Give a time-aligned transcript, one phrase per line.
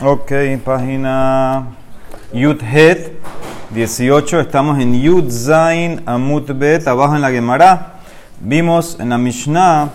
[0.00, 0.32] Ok,
[0.64, 1.68] página
[2.32, 3.12] Yudhet
[3.70, 7.94] 18, estamos en Yud Zain Amut Bet, abajo en la Gemara.
[8.40, 9.90] Vimos en la Mishnah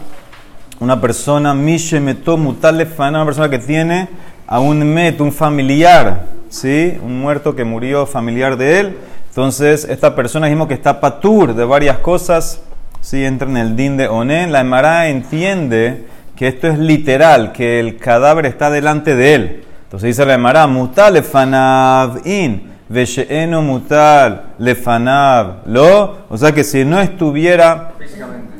[0.79, 4.07] una persona, Mishemeto Mutalefana, una persona que tiene
[4.47, 6.97] a un met, un familiar, ¿sí?
[7.03, 8.97] Un muerto que murió familiar de él.
[9.27, 12.61] Entonces, esta persona dijimos que está patur de varias cosas,
[13.01, 13.25] ¿sí?
[13.25, 14.53] Entra en el din de Onen.
[14.53, 16.05] La Gemara entiende
[16.37, 19.63] que esto es literal, que el cadáver está delante de él.
[19.89, 26.27] Entonces dice la Emara, mutal lefanav in, vesheeno mutal lefanav lo.
[26.29, 27.93] O sea que si no estuviera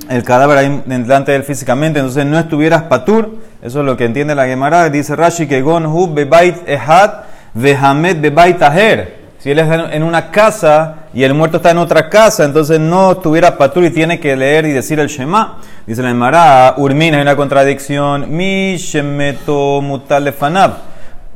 [0.10, 3.36] el cadáver ahí delante de él físicamente, entonces no estuvieras patur.
[3.62, 4.90] Eso es lo que entiende la Gemara.
[4.90, 9.20] Dice Rashi que gon hu bebait ehat vehamet bebait aher.
[9.38, 13.12] Si él es en una casa y el muerto está en otra casa, entonces no
[13.12, 15.60] estuviera patur y tiene que leer y decir el Shema.
[15.86, 18.36] Dice la Gemara, Urmina, hay una contradicción.
[18.36, 20.90] Mi shemeto mutal lefanab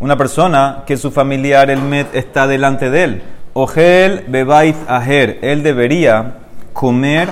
[0.04, 3.24] una persona que su familiar, el Met, está delante de él.
[3.54, 5.40] Ogel bebait aher.
[5.42, 6.40] Él debería
[6.74, 7.30] comer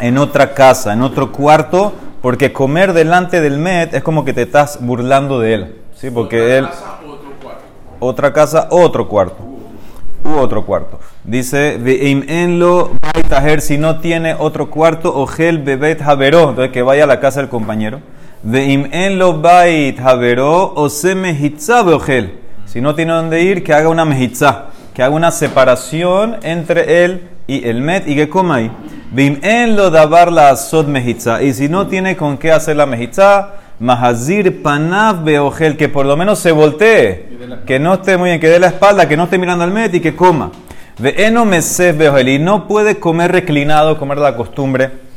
[0.00, 4.42] en otra casa, en otro cuarto, porque comer delante del Met es como que te
[4.42, 5.76] estás burlando de él.
[5.94, 6.10] ¿sí?
[6.10, 6.66] Porque otra él.
[6.66, 7.62] Casa, otro cuarto.
[8.00, 9.36] Otra casa, otro cuarto.
[10.24, 10.98] U otro cuarto.
[11.22, 12.90] Dice, en lo
[13.60, 17.48] si no tiene otro cuarto, ogel bebet haberó, entonces que vaya a la casa del
[17.48, 18.00] compañero.
[18.42, 22.38] Veim en lo bait havero o se mejitza beogel.
[22.66, 27.28] Si no tiene dónde ir, que haga una mejitza, que haga una separación entre él
[27.48, 28.70] y el met y que coma ahí.
[29.10, 31.42] Veim en lo davar la sod mejitza.
[31.42, 36.16] Y si no tiene con qué hacer la mejitza, mahazir panav beogel, que por lo
[36.16, 37.26] menos se voltee,
[37.66, 39.92] que no esté muy bien, que dé la espalda, que no esté mirando al met
[39.94, 40.52] y que coma.
[40.98, 42.28] Ve eno mesef beogel.
[42.28, 45.07] Y no puede comer reclinado, comer la costumbre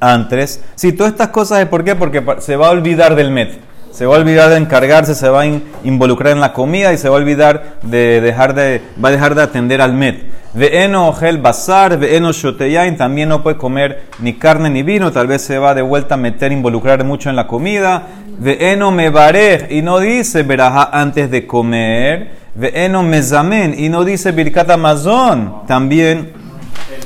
[0.00, 0.62] antes.
[0.74, 3.58] Sí, todas estas cosas por qué, porque se va a olvidar del met.
[3.90, 5.46] Se va a olvidar de encargarse, se va a
[5.82, 9.34] involucrar en la comida y se va a olvidar de dejar de, va a dejar
[9.34, 10.24] de atender al met.
[10.54, 15.42] Ve'eno gel bazar, ve'eno shoteyain, también no puede comer ni carne ni vino, tal vez
[15.42, 18.02] se va de vuelta a meter, involucrar mucho en la comida.
[18.38, 22.30] Ve'eno mebarej, y no dice veraja antes de comer.
[22.54, 26.32] Ve'eno mezamen, y no dice birkat amazon, también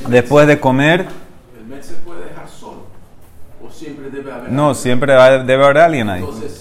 [0.07, 1.05] después de comer.
[3.65, 4.51] O siempre debe haber.
[4.51, 4.81] No, alguien.
[4.83, 6.19] siempre debe haber alguien ahí.
[6.21, 6.51] Entonces,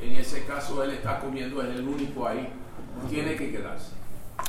[0.00, 2.48] si en ese caso él está comiendo, es el único ahí.
[3.10, 3.90] Tiene que quedarse.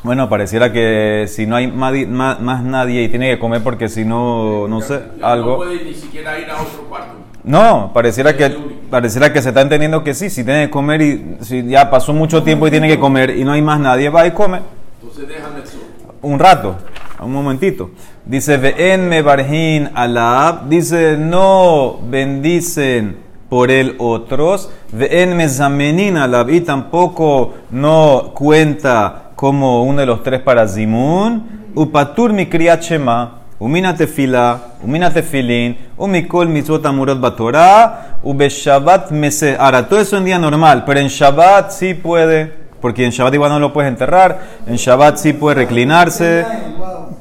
[0.03, 3.89] Bueno, pareciera que si no hay más, más, más nadie y tiene que comer porque
[3.89, 5.55] si no, no sé, Ya No algo.
[5.57, 7.13] puede ni siquiera ir a otro cuarto.
[7.43, 8.49] No, pareciera que,
[8.91, 12.13] pareciera que se está entendiendo que sí, si tiene que comer y si ya pasó
[12.13, 14.61] mucho tiempo y tiene que comer y no hay más nadie, va y come
[15.01, 15.83] Entonces déjame solo.
[16.21, 16.75] un rato,
[17.23, 17.91] un momentito.
[18.25, 23.17] Dice, Ve'en me barjin alab, dice, no bendicen
[23.50, 30.23] por él otros, Ve'en me zamenin alab, y tampoco no cuenta como uno de los
[30.23, 38.19] tres para Zimun, Upatur mi kriyat shema, Umina tefila, umina tefilin, umikol mitzvot amurot batorah,
[38.23, 39.56] ubeshabat mese.
[39.57, 43.51] Ahora, todo eso en día normal, pero en Shabbat sí puede, porque en Shabbat igual
[43.51, 46.45] no lo puedes enterrar, en Shabbat sí puede reclinarse.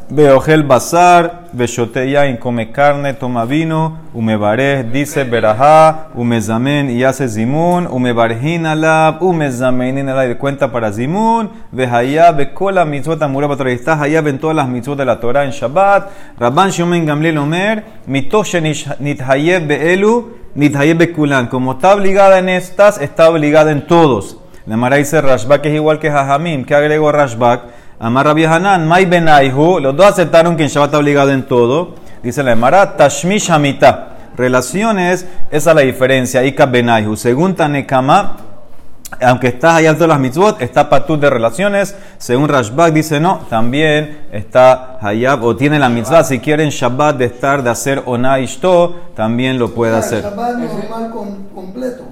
[0.08, 8.64] Beogel bazar, beshoteya, come carne, toma vino, umebarej, dice berajá, umezamen y hace zimun, umebarjin
[8.64, 14.38] alab, umezamenin alab, de cuenta para zimun, vehaya, bekola mitzvot amura patorah, está hayab en
[14.38, 18.60] todas las mitzvot de la Torah en Shabbat, Rabban Shomen Gamliel Omer, mitoshe
[19.00, 24.36] nithayeb beelu, nithayeb bekulan, como está obligada en estas, está obligada en todos.
[24.66, 27.62] La Mara dice Rashbak es igual que Jajamim, ¿qué agregó Rashbak?
[27.98, 31.94] Amar Rabbi Hanan, Mai Benaihu, los dos aceptaron que en Shabbat está obligado en todo.
[32.22, 34.08] Dice la Emara, Tashmish Hamita.
[34.36, 36.44] Relaciones, esa es la diferencia.
[36.44, 37.16] Ika Benaihu.
[37.16, 38.36] Según Tanekama,
[39.22, 41.96] aunque está allá alto de las mitzvot, está patut de relaciones.
[42.18, 46.22] Según Rashbak dice no, también está hayab o tiene la mitzvah.
[46.24, 50.22] Si quieren Shabbat de estar, de hacer ona ishto, también lo puede hacer.
[50.22, 52.04] Shabbat normal com- completo.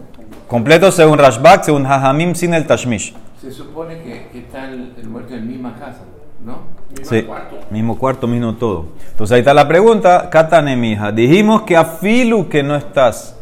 [0.49, 3.15] Completo según Rashbak, según Hajamim sin el Tashmish.
[3.41, 6.01] Se supone que, que está el, el muerto en misma casa,
[6.45, 6.75] ¿no?
[6.91, 7.57] Mismo Sí, cuarto.
[7.71, 8.87] mismo cuarto, mismo todo.
[9.11, 11.13] Entonces ahí está la pregunta, Katanemija.
[11.13, 13.37] Dijimos que a Filu que no estás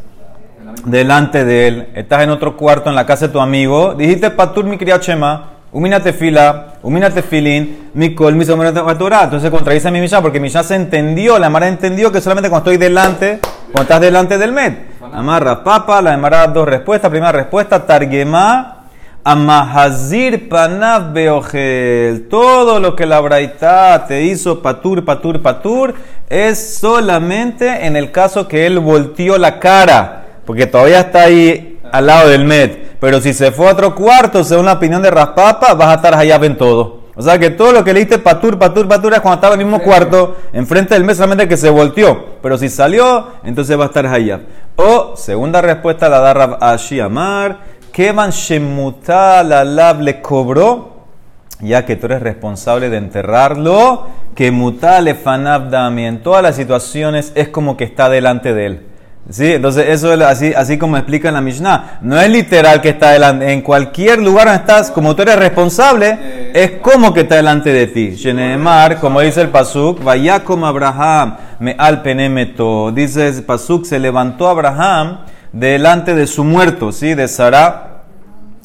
[0.85, 4.65] delante de él, estás en otro cuarto en la casa de tu amigo, dijiste Patur
[4.65, 9.23] mi kriachema, umina tefila, umina tefilin, mi kol, mi Torah.
[9.23, 12.49] Entonces contradice a mi Mishnah porque mi Mishnah se entendió, la Mara entendió que solamente
[12.49, 13.39] cuando estoy delante,
[13.71, 14.73] cuando estás delante del Med.
[15.11, 17.09] Amarra papa, la Mara dos respuestas.
[17.09, 18.79] Primera respuesta, Targemá.
[19.25, 22.27] Amahazir panav beogel.
[22.29, 25.93] Todo lo que la braita te hizo patur, patur, patur
[26.29, 30.25] es solamente en el caso que él volteó la cara.
[30.45, 32.97] Porque todavía está ahí al lado del Met.
[32.99, 36.15] Pero si se fue a otro cuarto, según la opinión de Raspapa, vas a estar
[36.15, 37.03] Hayab en todo.
[37.15, 39.67] O sea que todo lo que leíste patur, patur, patur es cuando estaba en el
[39.67, 42.39] mismo cuarto, enfrente del Met, solamente que se volteó.
[42.41, 44.41] Pero si salió, entonces va a estar Hayab.
[44.75, 47.59] O, segunda respuesta la da Rav Ashi Amar,
[47.91, 50.93] Kevan Shemuta la lab le cobró
[51.61, 57.49] ya que tú eres responsable de enterrarlo, que mutale fanabdami en todas las situaciones es
[57.49, 58.92] como que está delante de él.
[59.29, 59.53] ¿Sí?
[59.53, 61.99] Entonces, eso es así, así como explica en la Mishnah.
[62.01, 63.53] No es literal que está delante.
[63.53, 67.87] En cualquier lugar donde estás, como tú eres responsable, es como que está delante de
[67.87, 68.15] ti.
[68.15, 72.91] Shenemar, como dice el Pasuk, vaya como Abraham, me al penemeto.
[72.91, 75.19] Dice el Pasuk, se levantó Abraham
[75.53, 77.13] delante de su muerto, ¿sí?
[77.13, 78.01] De Sara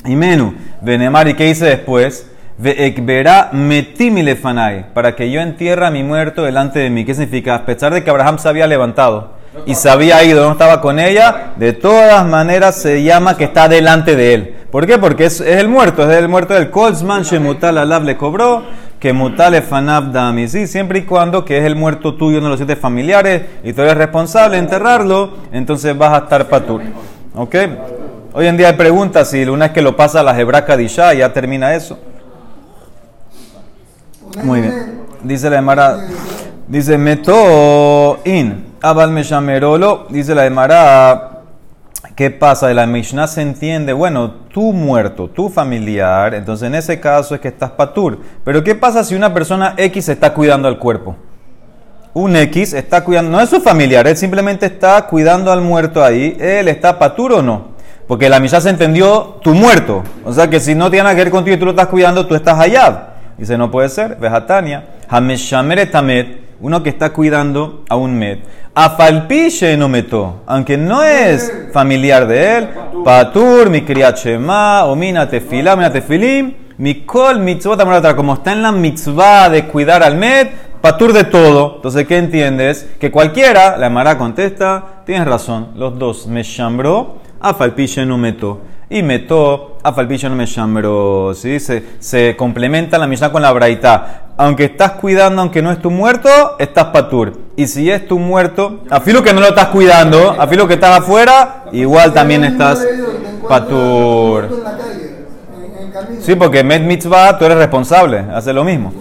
[0.04, 0.54] y Menú.
[0.80, 2.26] Benemar, ¿y qué dice después?
[2.60, 7.04] verá metimilefanai, para que yo entierre a mi muerto delante de mí.
[7.04, 7.54] ¿Qué significa?
[7.54, 10.98] A pesar de que Abraham se había levantado y se había ido, no estaba con
[10.98, 14.54] ella, de todas maneras se llama que está delante de él.
[14.70, 14.98] ¿Por qué?
[14.98, 18.64] Porque es, el muerto, es el muerto del Kolzman, Shemutal Alab le cobró,
[19.00, 20.48] que Mutal Fanab Dami.
[20.48, 23.72] Sí, siempre y cuando que es el muerto tuyo, uno de los siete familiares, y
[23.72, 26.82] tú eres responsable de enterrarlo, entonces vas a estar patur.
[27.34, 27.54] ¿Ok?
[28.34, 30.84] Hoy en día hay preguntas si una vez que lo pasa a la Hebraca de
[30.84, 31.98] Isha, ya termina eso.
[34.42, 34.98] Muy bien.
[35.22, 35.98] Dice la Emara,
[36.68, 41.40] dice meto in, abal meshamerolo, dice la Emara,
[42.14, 42.68] ¿qué pasa?
[42.68, 47.40] De la Mishnah se entiende, bueno, tú muerto, tu familiar, entonces en ese caso es
[47.40, 48.18] que estás patur.
[48.44, 51.16] Pero ¿qué pasa si una persona X está cuidando al cuerpo?
[52.14, 56.36] Un X está cuidando, no es su familiar, él simplemente está cuidando al muerto ahí,
[56.38, 57.78] él está patur o no.
[58.08, 60.02] Porque la Mishnah se entendió tu muerto.
[60.24, 62.26] O sea que si no tiene nada que ver contigo y tú lo estás cuidando,
[62.26, 63.08] tú estás allá.
[63.36, 64.16] Dice, no puede ser.
[64.16, 64.86] Vejatania.
[65.10, 66.47] Hameshameret tamet.
[66.60, 68.40] Uno que está cuidando a un met.
[68.74, 70.42] Afalpiche no meto.
[70.46, 72.68] Aunque no es familiar de él.
[73.04, 76.54] Patur, mi kriachema, omina tefila, mina tefilim.
[76.78, 77.80] Mi kol mitzvot
[78.16, 80.50] Como está en la mitzvah de cuidar al met.
[80.80, 81.76] Patur de todo.
[81.76, 82.88] Entonces, ¿qué entiendes?
[83.00, 85.68] Que cualquiera, la Mara contesta, tienes razón.
[85.76, 86.26] Los dos.
[86.26, 87.18] Me chambró.
[87.40, 91.32] Afalpiche no meto y meto a falpicho no me chambro.
[91.34, 91.58] ¿sí?
[91.60, 94.22] Se, complementa la Mishnah con la braita.
[94.36, 97.32] Aunque estás cuidando, aunque no es tu muerto, estás patur.
[97.56, 101.64] Y si es tu muerto, afilo que no lo estás cuidando, afilo que estás afuera,
[101.72, 102.86] igual también estás
[103.48, 104.48] patur.
[106.20, 108.92] Sí, porque med mitzvah, tú eres responsable, hace lo mismo.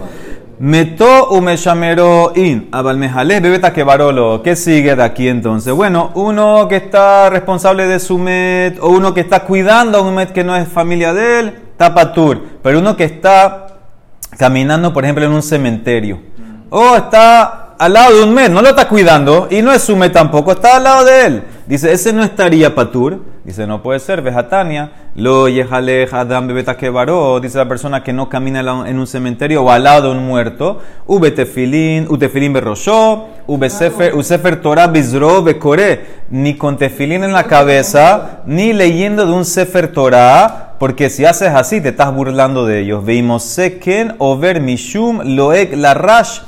[0.59, 4.41] Meto umeshamero in, abalmejale bebeta que varolo.
[4.41, 5.71] ¿Qué sigue de aquí entonces?
[5.71, 10.15] Bueno, uno que está responsable de su met, o uno que está cuidando a un
[10.15, 12.41] met que no es familia de él, tapatur.
[12.63, 13.67] Pero uno que está
[14.35, 16.21] caminando, por ejemplo, en un cementerio,
[16.71, 19.95] o está al lado de un met, no lo está cuidando, y no es su
[19.95, 21.43] met tampoco, está al lado de él.
[21.67, 23.21] Dice, ese no estaría patur.
[23.47, 24.91] Dice, no puede ser, vejatania.
[25.15, 27.39] Lo yejale hadam bebeta varó.
[27.39, 30.81] Dice la persona que no camina en un cementerio o al lado de un muerto.
[31.05, 36.25] Ube tefilin, u tefilin berroshó, ube sefer, torah bizro bekore.
[36.29, 40.75] Ni con tefilín en la cabeza, ni leyendo de un sefer torah.
[40.77, 43.05] Porque si haces así, te estás burlando de ellos.
[43.05, 46.41] Veimos seken over mishum loek la rash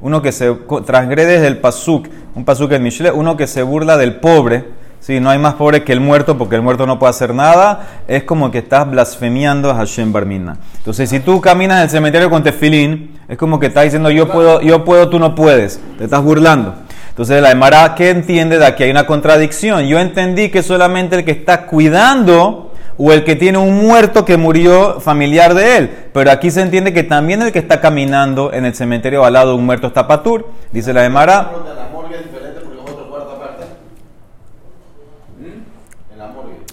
[0.00, 0.52] uno que se
[0.84, 4.64] transgrede desde el pasuk, un pasuk en Mishle, uno que se burla del pobre,
[5.06, 8.02] si no hay más pobre que el muerto, porque el muerto no puede hacer nada,
[8.08, 10.56] es como que estás blasfemiando a Hashem Barmina.
[10.78, 14.26] Entonces, si tú caminas en el cementerio con tefilín, es como que estás diciendo yo
[14.26, 16.74] puedo, yo puedo, tú no puedes, te estás burlando.
[17.10, 18.82] Entonces, la Emara, ¿qué entiende de aquí?
[18.82, 19.86] Hay una contradicción.
[19.86, 24.36] Yo entendí que solamente el que está cuidando o el que tiene un muerto que
[24.36, 25.90] murió familiar de él.
[26.12, 29.50] Pero aquí se entiende que también el que está caminando en el cementerio al lado
[29.50, 30.48] de un muerto está patur.
[30.72, 31.52] Dice la Emara.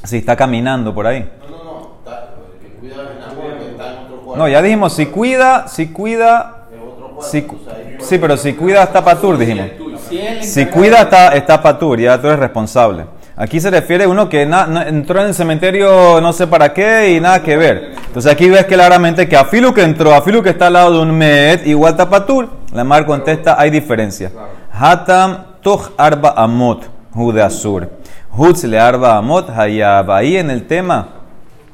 [0.04, 1.30] Si está caminando por ahí.
[1.50, 1.64] No, no,
[4.28, 4.36] no.
[4.36, 6.68] No, ya dijimos, si cuida, si cuida.
[7.22, 7.46] Si,
[8.00, 9.68] sí, pero si cuida está patur, dijimos.
[10.42, 13.06] Si cuida está, está patur, ya tú eres responsable.
[13.36, 17.20] Aquí se refiere a uno que entró en el cementerio no sé para qué y
[17.20, 17.96] nada que ver.
[18.06, 21.12] Entonces aquí ves claramente que Afilu que entró, Afilu que está al lado de un
[21.18, 22.48] Met, igual Tapatur.
[22.74, 24.32] La mar contesta, hay diferencia.
[24.72, 27.90] Hatam toch arba amot, jude asur.
[28.36, 30.12] Hutz le arba amot hayab.
[30.12, 31.08] Ahí en el tema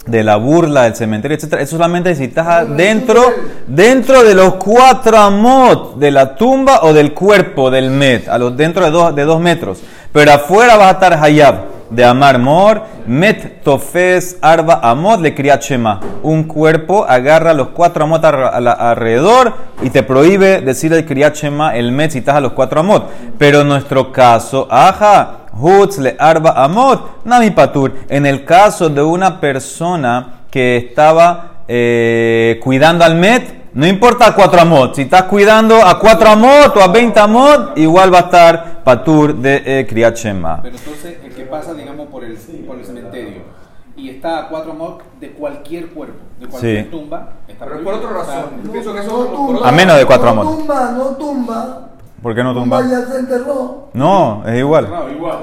[0.05, 1.53] de la burla del cementerio, etc.
[1.59, 3.23] Eso solamente si estás dentro,
[3.67, 8.57] dentro de los cuatro amot de la tumba o del cuerpo del Met, a los,
[8.57, 9.79] dentro de dos, de dos metros.
[10.11, 11.68] Pero afuera vas a estar hayab.
[11.89, 15.99] De Amar Mor, Met Tofes Arba Amot le Shema.
[16.23, 21.91] Un cuerpo agarra los cuatro Amot alrededor y te prohíbe decir el Kriyat Shema, el
[21.91, 23.09] Met, si estás a los cuatro Amot.
[23.37, 27.93] Pero en nuestro caso, Aja, Hutz le Arba Amot, Nami Patur.
[28.09, 34.35] En el caso de una persona que estaba eh, cuidando al Met, no importa a
[34.35, 38.21] 4 amot, si estás cuidando a 4 amot o a 20 amot, igual va a
[38.21, 40.61] estar patur de eh, Kriyat Shema.
[40.61, 42.35] Pero entonces, el que pasa, digamos, por el,
[42.65, 43.59] por el cementerio
[43.95, 46.89] y está a cuatro mot de cualquier cuerpo, de cualquier Sí.
[46.89, 48.45] tumba, está Pero por otra razón.
[48.63, 50.57] No, pienso que no eso por tumba, otra- A menos de cuatro no amot.
[50.57, 51.88] tumba, no tumba.
[52.21, 52.81] ¿Por qué no tumba?
[52.81, 53.89] ya se enterró.
[53.93, 54.87] No, es igual.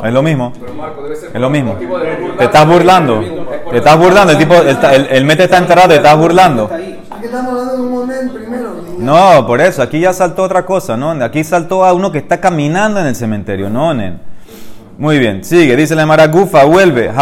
[0.05, 0.53] Es lo mismo.
[0.59, 1.77] Pero Marco, debe ser Es lo mismo.
[2.39, 3.21] Te estás burlando.
[3.71, 4.33] Te estás burlando.
[4.33, 6.65] El tipo, el, el, el Met está enterrado, te estás burlando.
[6.65, 7.01] Está ahí.
[7.11, 8.77] Aquí estamos hablando de un momento primero.
[8.99, 11.11] No, por eso, aquí ya saltó otra cosa, ¿no?
[11.23, 14.21] Aquí saltó a uno que está caminando en el cementerio, no, nen.
[14.99, 17.13] Muy bien, sigue, dice la Maragufa, vuelve,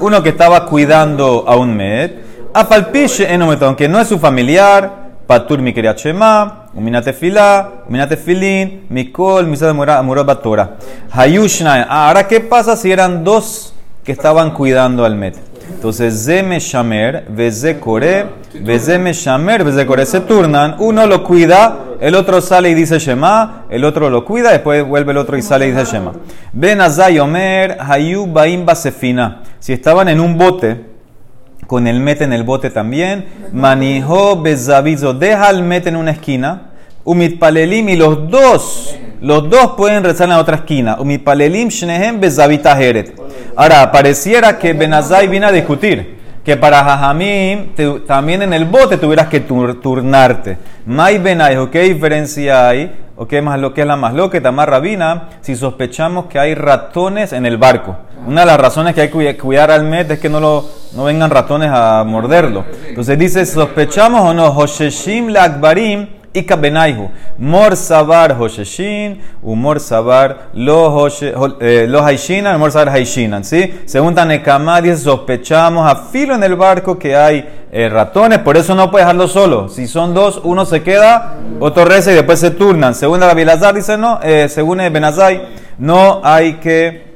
[0.00, 2.24] uno que estaba cuidando a un Met,
[2.54, 8.86] Afalpiche enomet, aunque no es su familiar, Patur mi Kriyat Shema, Uminate Filá, Uminate Filín,
[8.90, 10.76] Mikol, Misad Murot Batora.
[11.12, 13.72] Hayushna, ah, ahora qué pasa si eran dos
[14.02, 15.36] que estaban cuidando al Met?
[15.72, 20.74] Entonces, Zeme Shamer, Veze Kore, Vezeme Shamer, Veze Kore se turnan.
[20.80, 25.12] Uno lo cuida, el otro sale y dice Shema, el otro lo cuida, después vuelve
[25.12, 26.10] el otro y sale y dice Shema.
[26.52, 29.42] Ben Azay Omer, Hayu Baim Basefina.
[29.60, 30.89] Si estaban en un bote,
[31.70, 36.62] con el met en el bote también, Manijo Bezavizo, deja el met en una esquina,
[37.04, 40.96] Umit Palelim y los dos, los dos pueden rezar en la otra esquina.
[40.98, 43.14] Umit Palelim Shnehem Bezavita Heret.
[43.54, 47.68] Ahora, pareciera que Benazai viene a discutir que para Jajamim
[48.04, 50.58] también en el bote tuvieras que tur- turnarte.
[50.86, 52.90] Mai Benai, ¿qué diferencia hay?
[53.22, 54.40] ¿O qué más lo que es la más loca?
[54.40, 57.94] Tamar Rabina, si sospechamos que hay ratones en el barco.
[58.26, 60.64] Una de las razones que hay que cuida- cuidar al Met es que no, lo,
[60.96, 62.64] no vengan ratones a morderlo.
[62.88, 64.46] Entonces dice, ¿sospechamos o no?
[64.46, 65.48] Hosheshim la
[66.30, 67.10] Akbarim y Kabenaihu.
[67.38, 73.44] Mor Sabar Hosheshin, Umor Sabar eh, lo Haishinan, Mor Sabar Haishinan.
[73.44, 73.82] ¿sí?
[74.14, 78.90] Tanekama, dice, sospechamos a filo en el barco que hay eh, ratones, por eso no
[78.90, 79.68] puede dejarlo solo.
[79.68, 82.94] Si son dos, uno se queda, otro reza y después se turnan.
[82.94, 85.42] Según Rabbi Lazar dice, no, eh, según Benazai,
[85.78, 87.09] no hay que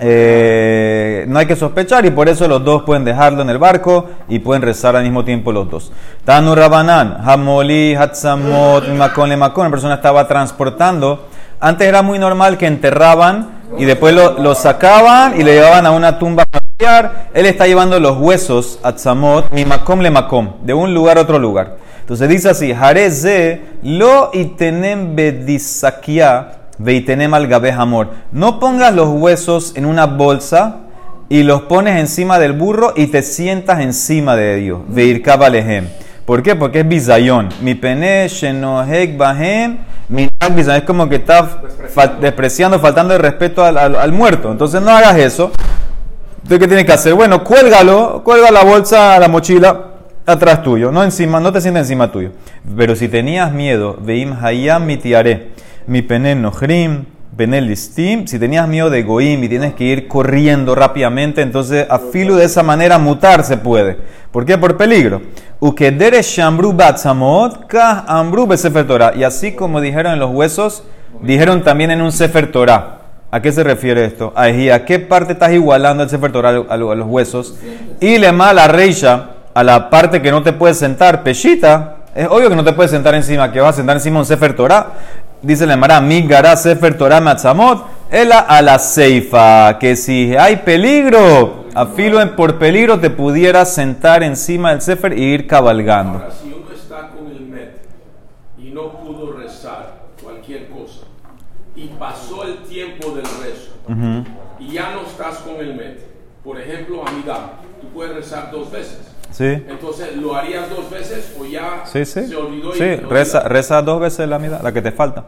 [0.00, 4.10] eh, no hay que sospechar y por eso los dos pueden dejarlo en el barco
[4.28, 5.92] y pueden rezar al mismo tiempo los dos.
[6.24, 11.28] Tanu Rabanan, Hamoli, Hatzamot, Makon le Makon, la persona estaba transportando.
[11.60, 16.18] Antes era muy normal que enterraban y después lo, sacaban y le llevaban a una
[16.18, 17.28] tumba familiar.
[17.34, 21.38] Él está llevando los huesos, Hatzamot, mi Makom le Makom, de un lugar a otro
[21.38, 21.76] lugar.
[22.00, 28.10] Entonces dice así, Jareze, lo itenem bedisakia, veitenem al amor.
[28.32, 30.80] No pongas los huesos en una bolsa
[31.28, 34.80] y los pones encima del burro y te sientas encima de ellos.
[34.88, 35.88] Veir kabalehem.
[36.24, 36.54] ¿Por qué?
[36.54, 37.48] Porque es bizayón.
[37.60, 39.78] Mi pene shenohek bahem.
[40.08, 40.78] Mi bizayón.
[40.78, 41.60] es como que está
[42.20, 44.50] despreciando, faltando el respeto al, al- al muerto.
[44.50, 45.50] Entonces no hagas eso.
[46.36, 47.14] Entonces, ¿qué tienes que hacer?
[47.14, 49.80] Bueno, cuélgalo, cuelga la bolsa, la mochila
[50.26, 52.32] atrás tuyo, no encima, no te sientes encima tuyo.
[52.76, 55.52] Pero si tenías miedo, veim hayam mitiare,
[55.86, 57.04] mi penen nohrim,
[57.36, 61.98] penel listim, si tenías miedo de goim y tienes que ir corriendo rápidamente, entonces a
[61.98, 63.98] filo de esa manera mutar se puede.
[64.30, 64.56] ¿Por qué?
[64.58, 65.20] Por peligro.
[65.60, 69.12] Ukedere shambru batzamot, kah ambru besefer Torah.
[69.16, 70.84] Y así como dijeron en los huesos,
[71.22, 72.98] dijeron también en un sefer Torah.
[73.30, 74.32] ¿A qué se refiere esto?
[74.36, 77.56] A, ¿A qué parte estás igualando el Sefer Torah a, lo- a los huesos?
[78.00, 82.28] Y le mal la reisha, a la parte que no te puedes sentar, peshita, es
[82.28, 84.86] obvio que no te puedes sentar encima, que vas a sentar encima un Sefer Torah.
[85.44, 90.56] Dice la Mara, mi gara Sefer Torah matzamot, ela a la ceifa, que si hay
[90.56, 96.18] peligro, a filo en- por peligro te pudieras sentar encima del Sefer e ir cabalgando.
[96.18, 97.76] Ahora, si uno está con el Met
[98.58, 101.00] y no pudo rezar cualquier cosa
[101.76, 103.72] y pasó el tiempo del rezo
[104.58, 106.00] y ya no estás con el Met,
[106.42, 109.03] por ejemplo, amidad, tú puedes rezar dos veces.
[109.36, 109.46] ¿Sí?
[109.46, 112.24] Entonces, ¿lo harías dos veces o ya Sí, sí.
[112.28, 112.70] se olvidó?
[112.70, 113.48] y Sí, lo reza, olvidó?
[113.52, 115.24] reza dos veces la mitad, la que te falta.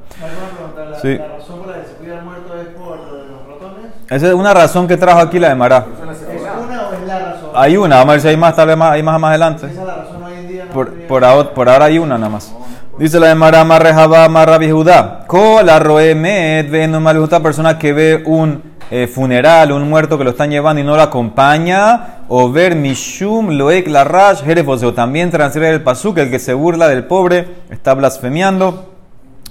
[0.92, 1.18] La, Sí.
[1.18, 3.92] la razón por la que se cuida muerto es por lo de los ratones.
[4.08, 5.78] Esa es una razón que trajo aquí la de Mará.
[5.78, 7.50] ¿Es una o es la razón?
[7.56, 9.66] Hay una, vamos a ver si hay más, tal vez más, hay más más adelante.
[9.66, 10.64] Esa es la razón hoy en día.
[10.66, 12.54] No Por, por, ahora, por ahora hay una nada más.
[12.98, 15.24] Dice la de Mará, Marrejabá, Marrabi Judá.
[15.26, 20.30] Kola roemet, ve no esta persona que ve un eh, funeral, un muerto que lo
[20.30, 22.18] están llevando y no lo acompaña.
[22.28, 24.94] O ver Mishum, Loek, Larash, Jerefoseo.
[24.94, 28.92] También transfiere el pasuk, el que se burla del pobre, está blasfemiando.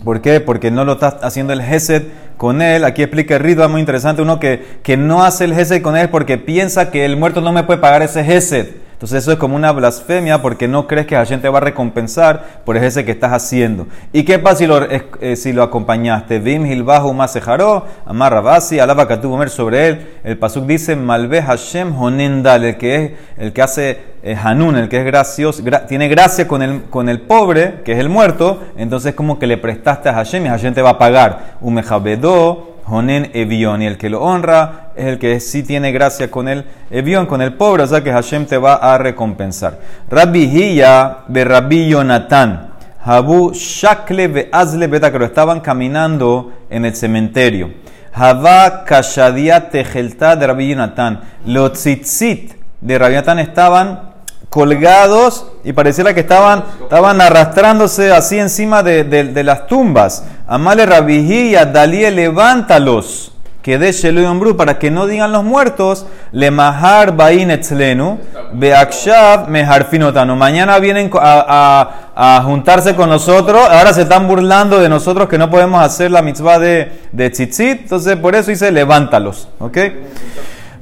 [0.04, 0.40] ¿Por qué?
[0.40, 2.04] Porque no lo está haciendo el Gesed
[2.38, 2.84] con él.
[2.84, 4.22] Aquí explica el rito muy interesante.
[4.22, 7.52] Uno que, que no hace el gesed con él porque piensa que el muerto no
[7.52, 8.85] me puede pagar ese gesed.
[8.96, 12.62] Entonces eso es como una blasfemia porque no crees que Hashem te va a recompensar
[12.64, 13.88] por ese que estás haciendo.
[14.14, 16.40] ¿Y qué pasa si lo, eh, si lo acompañaste?
[16.40, 20.08] Vim hilbahu masejaro, amar rabasi, alaba katubomer sobre él.
[20.24, 24.88] El pasuk dice, malve Hashem honendal, el que es, el que hace eh, Hanun, el
[24.88, 28.64] que es gracioso, gra- tiene gracia con el, con el pobre, que es el muerto,
[28.78, 31.58] entonces como que le prestaste a Hashem y Hashem te va a pagar.
[31.62, 36.48] Umejabedo, Honen Evión, y el que lo honra es el que sí tiene gracia con
[36.48, 39.80] el Evión, con el pobre, o sea que Hashem te va a recompensar.
[40.10, 42.74] Rabbi Hiya de Rabbi Yonatán,
[43.04, 47.74] Habu Shakle ve Azle Betakro, estaban caminando en el cementerio.
[48.14, 54.15] Hava Kashadia Tejelta de Rabbi Yonatán, los tzitzit de Rabbi Yonatán estaban
[54.56, 60.24] colgados y pareciera que estaban, estaban arrastrándose así encima de, de- las tumbas.
[60.48, 63.34] Amale Rabijía, Dalie, levántalos.
[63.62, 68.20] Que de Shelu para que no digan los muertos, le mahar bain etzlenu,
[68.54, 70.36] beakshav mehar finotano.
[70.38, 75.38] Mañana vienen a, a- a juntarse con nosotros, ahora se están burlando de nosotros que
[75.38, 79.50] no podemos hacer la mitzvah de, de tzitzit, entonces por eso dice levántalos.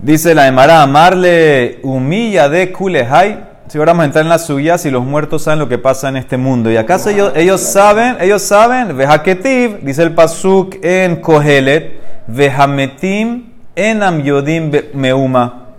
[0.02, 3.53] Dice la Emara, amarle humilla de kulehai.
[3.74, 6.08] Si ahora vamos a entrar en la suya, si los muertos saben lo que pasa
[6.08, 6.70] en este mundo.
[6.70, 8.18] ¿Y acaso ellos, ellos saben?
[8.20, 8.96] Ellos saben.
[8.96, 12.00] Vejaketiv, dice el pasuk en Kohelet.
[12.28, 15.70] Vejametim en Amyodim meuma.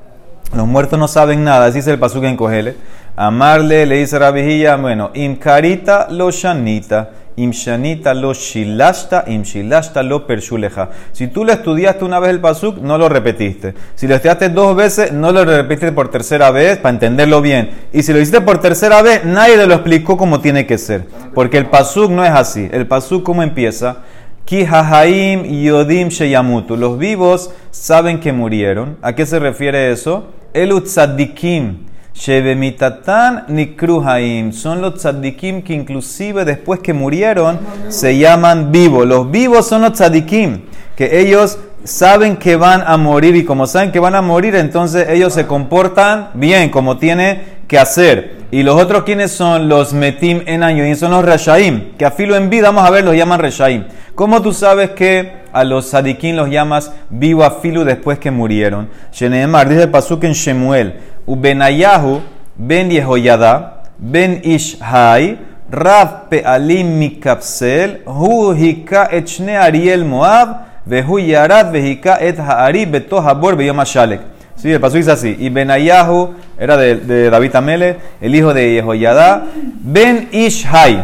[0.56, 2.76] Los muertos no saben nada, así dice el pasuk en Kohelet.
[3.14, 10.02] Amarle, le dice Rabijilla, bueno, im karita lo shanita, im shanita lo shilashta, im shilashta
[10.02, 10.90] lo pershuleja.
[11.12, 13.74] Si tú lo estudiaste una vez el pasuk, no lo repetiste.
[13.94, 17.70] Si lo estudiaste dos veces, no lo repetiste por tercera vez para entenderlo bien.
[17.92, 21.06] Y si lo hiciste por tercera vez, nadie te lo explicó como tiene que ser.
[21.34, 22.68] Porque el pasuk no es así.
[22.72, 23.98] El pasuk, ¿cómo empieza?
[24.44, 26.76] Ki hahaim yodim sheyamutu.
[26.76, 28.98] Los vivos saben que murieron.
[29.02, 30.26] ¿A qué se refiere eso?
[30.52, 31.93] El utzadikim.
[32.14, 34.52] Shebemitatan nikruhaim.
[34.52, 39.06] Son los tzadikim que inclusive después que murieron se llaman vivos.
[39.06, 40.62] Los vivos son los tzadikim.
[40.96, 45.08] Que ellos saben que van a morir y como saben que van a morir, entonces
[45.10, 48.44] ellos se comportan bien, como tiene que hacer.
[48.50, 49.68] Y los otros, ¿quiénes son?
[49.68, 53.04] Los metim en año, son los reshaim, que a filo en vida, vamos a ver,
[53.04, 53.84] los llaman reshaim.
[54.14, 58.88] ¿Cómo tú sabes que a los sadikim los llamas vivo a filo después que murieron?
[59.12, 60.94] Sheneemar, dice el pasuk en Shemuel,
[61.26, 62.20] Ubenayahu,
[62.56, 65.38] ben Yehoyada, ben Ishai,
[65.70, 73.56] Rav Pealim Mikapsel, Hu Hika Echne Ariel Moab, Vehu Yarat Vehika Et Haari Beto Habor
[73.56, 74.20] Beyom Shalek.
[74.56, 75.36] Sí, el paso dice así.
[75.38, 79.44] Y Benayahu era de, de David Amele, el hijo de Yehoyadá.
[79.80, 81.02] Ben Ishai,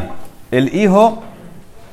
[0.51, 1.23] el hijo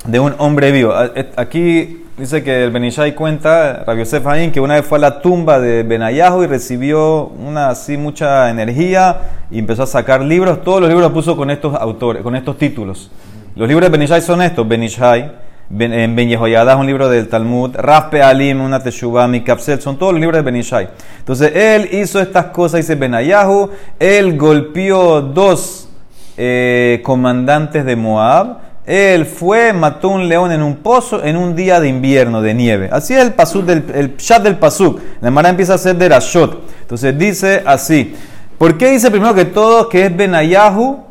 [0.06, 0.94] de un hombre vivo.
[1.36, 5.22] Aquí dice que el Benishai cuenta, Rabbi Yosef Haim, que una vez fue a la
[5.22, 9.18] tumba de Benayahu y recibió una así mucha energía
[9.52, 10.64] y empezó a sacar libros.
[10.64, 13.12] Todos los libros los puso con estos autores, con estos títulos.
[13.56, 15.32] Los libros de Benishai son estos: Benishai,
[15.70, 19.98] Ben, en Ben Yehoyada es un libro del Talmud, Raspe Alim, una Teshuvah, Mikapsel, son
[19.98, 20.90] todos los libros de Benishai.
[21.20, 25.90] Entonces él hizo estas cosas, dice Benayahu, él golpeó dos
[26.38, 28.67] eh, comandantes de Moab.
[28.88, 32.90] Él fue, mató un león en un pozo en un día de invierno, de nieve.
[32.90, 35.02] Así es el pasuk del el pshat del pasuk.
[35.20, 36.64] La Mara empieza a hacer de Rashot.
[36.82, 38.16] Entonces dice así.
[38.58, 41.04] ¿Por qué dice primero que todo que es Benayahu,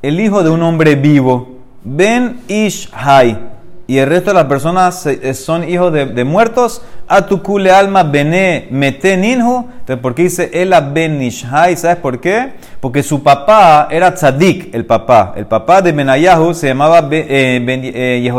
[0.00, 1.58] el hijo de un hombre vivo?
[1.84, 3.47] Ben Ishai.
[3.90, 6.82] Y el resto de las personas eh, son hijos de, de muertos.
[7.08, 9.66] Atukule alma bene mete ninhu.
[9.80, 11.74] Entonces, ¿por qué dice Ela ben Ishai?
[11.74, 12.52] ¿Sabes por qué?
[12.80, 15.32] Porque su papá era tzadik, el papá.
[15.36, 18.30] El papá de Benayahu se llamaba eh, Ben- eh.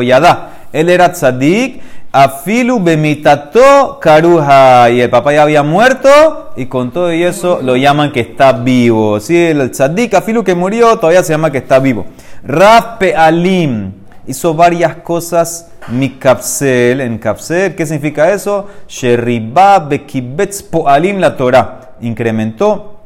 [0.71, 1.81] Él era tzadik.
[2.11, 4.91] Afilu bemitato karuha.
[4.91, 6.51] Y el papá ya había muerto.
[6.57, 9.19] Y con todo y eso lo llaman que está vivo.
[9.19, 12.05] Sí, el tzadik, afilu que murió, todavía se llama que está vivo.
[12.43, 13.98] Rape alim
[14.29, 17.73] hizo varias cosas mikapsel en kapsel.
[17.73, 18.67] ¿Qué significa eso?
[18.87, 21.95] Sheriba bekibetz poalim la Torah.
[22.01, 22.99] Incrementó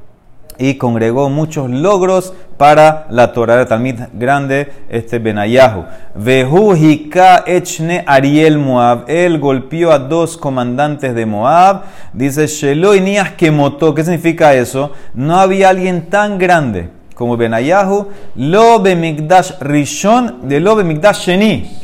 [0.60, 5.86] y congregó muchos logros para la Torah de Talmid grande, este Benayahu.
[6.14, 9.06] Vehu hika echne Ariel Moab.
[9.08, 11.84] Él golpeó a dos comandantes de Moab.
[12.12, 12.92] Dice Shelo
[13.38, 13.96] que motó.
[13.96, 14.92] ¿Qué significa eso?
[15.14, 18.08] No había alguien tan grande como Benayahu.
[18.36, 21.80] Lo Bemigdash Rishon de Lo Bemigdash Sheni.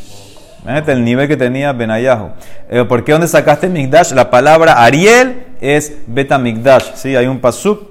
[0.66, 2.30] El nivel que tenía Benayahu.
[2.70, 4.12] Eh, ¿Por qué dónde sacaste Migdash?
[4.12, 6.94] La palabra Ariel es Beta Migdash.
[6.96, 7.16] ¿sí?
[7.16, 7.89] Hay un pasuk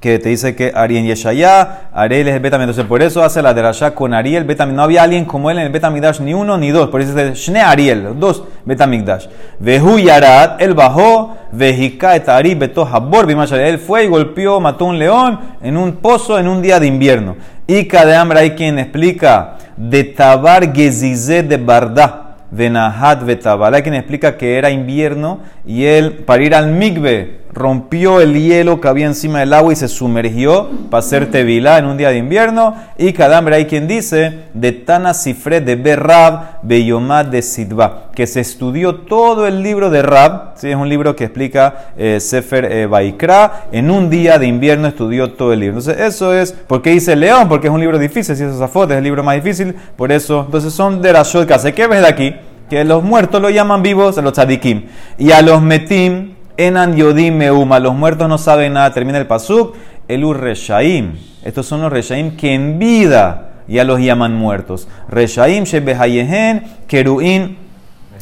[0.00, 2.70] que te dice que Ariel Yeshaya, Ariel es el Betamigdash.
[2.70, 4.76] Entonces, por eso hace la derashá con Ariel, Betamigdash.
[4.76, 6.88] No había alguien como él en el Betamigdash, ni uno ni dos.
[6.88, 9.26] Por eso dice Shne Ariel, dos Betamigdash.
[9.58, 13.28] Vehu Yarat, él bajó, Vejika et Ari beto Habor.
[13.30, 17.36] Él fue y golpeó, mató un león en un pozo en un día de invierno.
[17.66, 22.27] Y cada hambre hay quien explica de Tabar Gezizé de Bardá.
[22.50, 23.82] Venahat Betabal.
[23.82, 28.88] Quien explica que era invierno y él, para ir al Migbe, rompió el hielo que
[28.88, 32.76] había encima del agua y se sumergió para hacer tevilá en un día de invierno.
[32.96, 38.40] Y Cadambre hay quien dice de Tana Sifre de Berrab Beyomad de Sidba, que se
[38.40, 40.70] estudió todo el libro de Rab, ¿sí?
[40.70, 45.32] es un libro que explica eh, Sefer eh, Baikra, en un día de invierno estudió
[45.32, 45.78] todo el libro.
[45.78, 47.48] Entonces, eso es, ¿por qué dice León?
[47.48, 50.42] Porque es un libro difícil, si es Zafot, es el libro más difícil, por eso,
[50.46, 51.72] entonces son de Rashod Kase.
[51.72, 52.34] ¿Qué ves de aquí?
[52.68, 54.86] Que los muertos lo llaman vivos a los tzadikim.
[55.18, 57.78] Y a los metim, enan yodim meuma.
[57.78, 58.92] Los muertos no saben nada.
[58.92, 59.76] Termina el pasuk.
[60.06, 61.18] El reshaim.
[61.44, 64.88] Estos son los reshaim que en vida ya los llaman muertos.
[65.08, 67.67] Reshaim shebehayehen keruin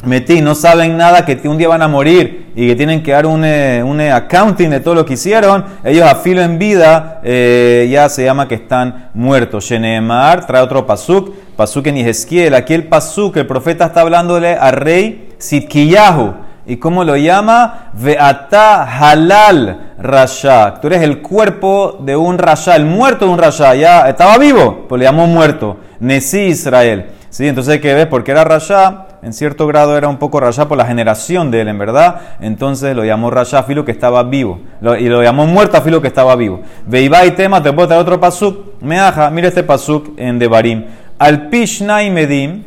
[0.05, 0.43] metim.
[0.43, 3.43] No saben nada que un día van a morir y que tienen que dar un,
[3.43, 5.65] eh, un eh, accounting de todo lo que hicieron.
[5.83, 9.65] Ellos a filo en vida eh, ya se llama que están muertos.
[9.65, 11.33] Sheneemar trae otro pasuk.
[11.55, 12.53] Pasuk en Ezequiel.
[12.53, 16.47] Aquí el pasuk, el profeta está hablándole al rey Sidkiyahu.
[16.69, 17.91] ¿Y cómo lo llama?
[17.93, 20.75] Veata halal rasha.
[20.81, 23.73] Tú eres el cuerpo de un rasha, el muerto de un rasha.
[23.75, 25.77] Ya estaba vivo, pues le llamó muerto.
[25.99, 27.05] Nesi Israel.
[27.29, 27.47] ¿Sí?
[27.47, 28.07] Entonces, ¿qué ves?
[28.07, 31.67] Porque era rasha, en cierto grado era un poco rasha por la generación de él,
[31.67, 32.21] en verdad.
[32.39, 34.59] Entonces lo llamó rasha filo que estaba vivo.
[34.81, 36.61] Lo- y lo llamó muerto a filo que estaba vivo.
[36.85, 38.81] Veiba y tema, te puedo traer otro pasuk.
[38.81, 40.85] Meaja, mira este pasuk en Devarim.
[41.19, 42.63] Al pishna y medim,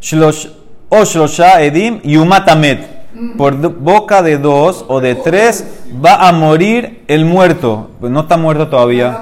[0.00, 0.48] shlosh,
[0.88, 2.90] o shlosha edim, yumatamet.
[3.36, 5.66] Por boca de dos o de tres
[6.04, 7.90] va a morir el muerto.
[8.00, 9.20] No está muerto todavía.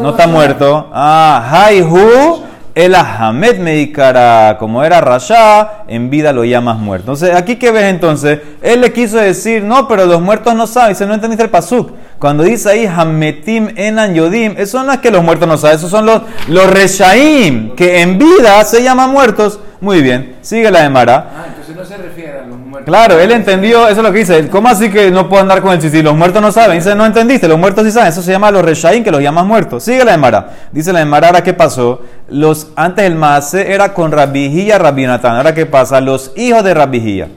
[0.00, 0.88] No está muerto.
[0.92, 2.41] Ah, Haihu,
[2.74, 4.56] el Ahmed Meikara.
[4.58, 7.12] Como era Rasha, en vida lo llamas muerto.
[7.12, 10.90] Entonces, aquí que ves entonces, él le quiso decir, no, pero los muertos no saben.
[10.90, 11.92] Dice, no entendiste el pasuk.
[12.22, 15.90] Cuando dice ahí Hametim Enan Yodim, eso no es que los muertos no saben, esos
[15.90, 19.58] son los, los Reshaim, que en vida se llaman muertos.
[19.80, 21.30] Muy bien, sigue la de Mara.
[21.34, 22.86] Ah, entonces no se refiere a los muertos.
[22.86, 24.48] Claro, él entendió, eso es lo que dice.
[24.48, 26.00] ¿Cómo así que no puedo andar con el chichi?
[26.00, 26.78] Los muertos no saben.
[26.78, 28.10] Dice, no entendiste, los muertos sí saben.
[28.10, 29.82] Eso se llama los reshaim, que los llamas muertos.
[29.82, 30.50] Sigue la Emara.
[30.70, 32.02] Dice la Emara, ahora qué pasó.
[32.32, 35.36] Los, antes el Maase era con Rabijía, Rabinatán.
[35.36, 36.00] Ahora qué pasa.
[36.00, 37.28] Los hijos de Rabijía.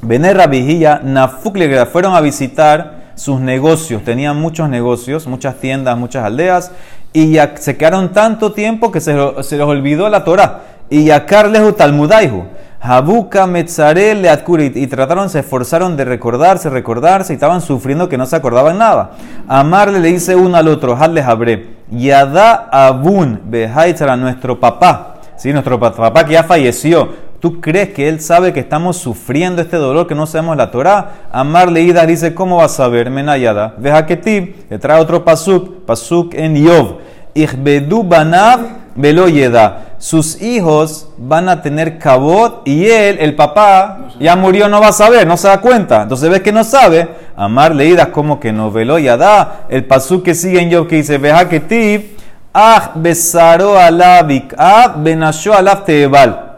[0.00, 4.04] Bené Rabijía, Nafukle, fueron a visitar sus negocios.
[4.04, 6.70] Tenían muchos negocios, muchas tiendas, muchas aldeas.
[7.12, 10.60] Y ya se quedaron tanto tiempo que se, se les olvidó la Torah.
[10.88, 12.44] Y Yakarlehu Talmudaihu.
[12.80, 14.76] Habuka Metzare Leatkurit.
[14.76, 17.32] Y trataron, se esforzaron de recordarse, recordarse.
[17.32, 19.12] Y estaban sufriendo que no se acordaban nada.
[19.48, 20.96] Amarle le dice uno al otro.
[20.96, 21.81] Hadle Habre.
[21.92, 25.16] Yada Abun Behaitzara, nuestro papá.
[25.36, 25.52] ¿Sí?
[25.52, 27.08] Nuestro pa- papá que ya falleció.
[27.40, 31.26] ¿Tú crees que él sabe que estamos sufriendo este dolor, que no sabemos la Torah?
[31.32, 33.10] Amar leídas dice, ¿cómo vas a saber?
[33.10, 33.74] Menayada.
[33.78, 36.98] Deja que ti, te trae otro pasuk, pasuk en Yov.
[37.34, 38.60] Ichbedu banav
[38.94, 39.94] velo yeda.
[39.98, 44.92] Sus hijos van a tener cabot y él, el papá, ya murió, no va a
[44.92, 46.02] saber, no se da cuenta.
[46.02, 47.08] Entonces ves que no sabe.
[47.36, 49.66] Amar leídas como que no velo yada.
[49.68, 52.16] El pasuk que sigue en Yov que dice, deja que ti,
[52.52, 56.52] ah besaro alabik, ah benasho alaf teebal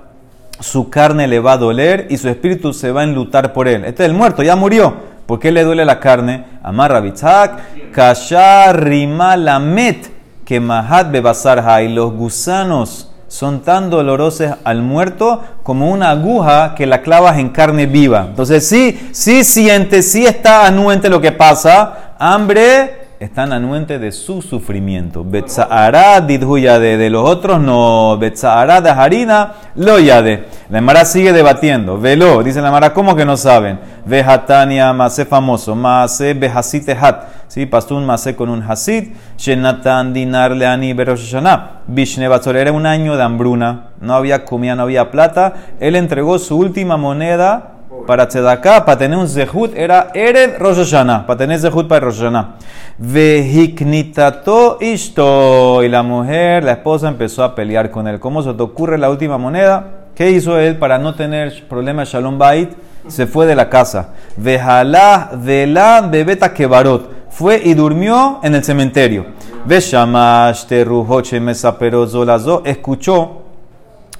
[0.64, 3.84] su carne le va a doler y su espíritu se va a enlutar por él.
[3.84, 4.94] Este es el muerto, ya murió.
[5.26, 6.44] ¿Por qué le duele la carne?
[6.62, 10.10] Amarra bitzak, kashar rimalamet,
[10.44, 11.82] que mahat bebasarha.
[11.82, 17.48] Y los gusanos son tan dolorosos al muerto como una aguja que la clavas en
[17.48, 18.26] carne viva.
[18.28, 22.14] Entonces, sí, sí siente, sí está anuente lo que pasa.
[22.18, 25.24] Hambre están anuentes de su sufrimiento.
[25.24, 28.16] Betzahará didhu yade, de los otros no.
[28.18, 30.44] Betzahará de harina lo yade.
[30.70, 31.98] La Emara sigue debatiendo.
[31.98, 33.80] Velo, dice la Emara, ¿cómo que no saben?
[34.06, 37.24] Vehatania, Mase famoso, behasite hat.
[37.48, 39.12] Sí, pasó un Mase con un hasid.
[39.36, 41.82] Shenatan dinar leani berosh Hashanah.
[41.86, 43.90] Bishne Batzor era un año de hambruna.
[44.00, 45.54] No había comida, no había plata.
[45.80, 47.73] Él entregó su última moneda
[48.06, 52.18] para Tzedaká, para tener un zehut, era Ered Rosh Hashanah, para tener zehut para Rosh
[52.18, 52.56] Hashanah.
[52.98, 55.82] Vehiknitato ishto.
[55.82, 58.20] Y la mujer, la esposa, empezó a pelear con él.
[58.20, 60.06] ¿Cómo se te ocurre la última moneda?
[60.14, 62.70] ¿Qué hizo él para no tener problema Shalom Bait?
[63.08, 64.10] Se fue de la casa.
[64.36, 67.30] Vejalá la bebeta kebarot.
[67.30, 69.26] Fue y durmió en el cementerio.
[69.64, 72.62] Veshamash teruhoche mesaperozo.
[72.64, 73.42] Escuchó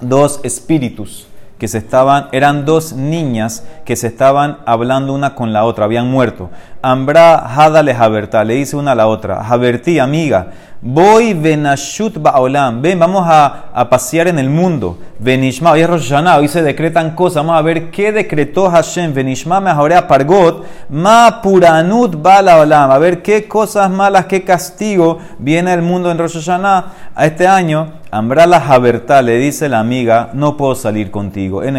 [0.01, 5.64] dos espíritus que se estaban, eran dos niñas que se estaban hablando una con la
[5.64, 6.51] otra, habían muerto.
[6.85, 10.49] Ambra Hada le Haberta, le dice una a la otra, Haberti, amiga,
[10.83, 14.99] voy venashut ba'olam, ven, vamos a, a pasear en el mundo.
[15.18, 19.14] Venishma, hoy es Rosh Hashanah, hoy se decretan cosas, vamos a ver qué decretó Hashem,
[19.14, 25.73] Venishma mejorea pargot, ma puranut bala olam, a ver qué cosas malas, qué castigo viene
[25.73, 28.05] el mundo en Rosh Hashanah a este año.
[28.11, 31.64] Ambrala Haberta le dice la amiga, no puedo salir contigo.
[31.64, 31.75] En.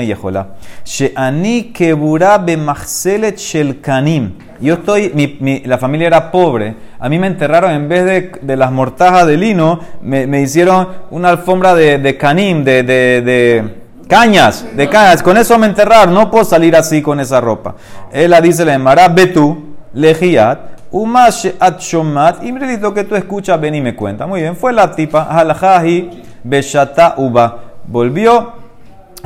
[0.84, 2.44] She'ani kebura
[3.38, 4.34] shel kanim.
[4.60, 6.76] Yo estoy, mi, mi- la familia era pobre.
[7.00, 10.88] A mí me enterraron en vez de, de las mortajas de lino, me, me hicieron
[11.12, 13.76] una alfombra de, de canim, de, de,
[14.08, 15.22] cañas, de cañas.
[15.22, 16.14] Con eso me enterraron.
[16.14, 17.76] No puedo salir así con esa ropa.
[18.12, 20.76] Ella dice, le Emara, Betú, lejiat.
[20.92, 24.26] Umash at shomat, y lo que tú escuchas, ven y me cuenta.
[24.26, 27.64] Muy bien, fue la tipa, halajahi, beshata uba.
[27.86, 28.54] Volvió,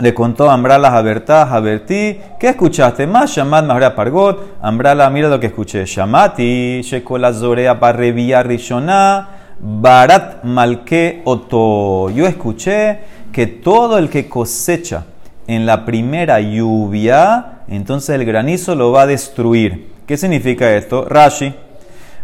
[0.01, 3.05] le contó Ambrala Habertá, Habertí, ¿qué escuchaste?
[3.05, 4.57] Más Shamat Mahra Pargot.
[4.61, 5.85] Ambrala, mira lo que escuché.
[5.85, 9.27] Shamati, Shekola Zorea Parrevia Rishona,
[9.59, 12.09] Barat Malke Oto.
[12.09, 12.99] Yo escuché
[13.31, 15.05] que todo el que cosecha
[15.47, 19.93] en la primera lluvia, entonces el granizo lo va a destruir.
[20.05, 21.05] ¿Qué significa esto?
[21.05, 21.53] Rashi.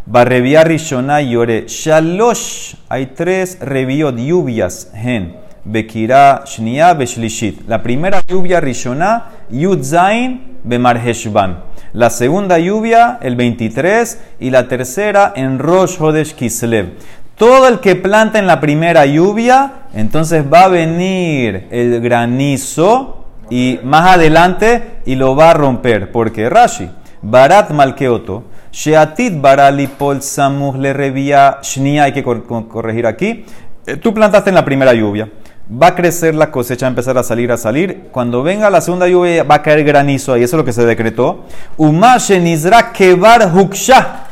[0.06, 1.66] Barrevia Rishona Yore.
[1.68, 2.76] Shalosh.
[2.90, 4.92] Hay tres reviot lluvias.
[4.94, 5.45] Gen.
[5.66, 7.68] Bekira Shnia Beshlishit.
[7.68, 9.26] La primera lluvia Rishona.
[9.50, 11.60] Yud Zain Bemarheshvan.
[11.94, 16.94] La segunda lluvia el 23 y la tercera en Rosh Hodesh Kislev.
[17.38, 23.80] Todo el que planta en la primera lluvia, entonces va a venir el granizo y
[23.84, 26.12] más adelante y lo va a romper.
[26.12, 26.90] Porque Rashi,
[27.22, 30.94] Barat Malkeoto, Sheatit Baralipol Samuh le
[31.62, 33.46] Shnia, hay que cor- cor- corregir aquí.
[33.86, 35.30] Eh, Tú plantaste en la primera lluvia.
[35.68, 38.10] Va a crecer la cosecha, va a empezar a salir, a salir.
[38.12, 40.44] Cuando venga la segunda lluvia, va a caer granizo ahí.
[40.44, 41.46] Eso es lo que se decretó.
[41.76, 44.26] Uma Shenizra Kebar Huksha.